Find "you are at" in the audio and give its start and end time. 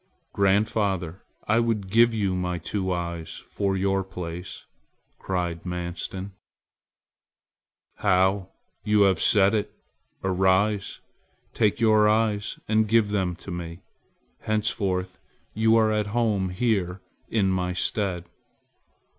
15.53-16.07